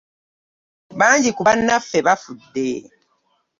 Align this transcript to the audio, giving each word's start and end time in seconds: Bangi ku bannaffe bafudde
Bangi 0.99 1.29
ku 1.35 1.41
bannaffe 1.47 1.97
bafudde 2.07 2.67